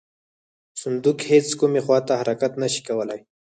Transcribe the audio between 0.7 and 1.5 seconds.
صندوق هیڅ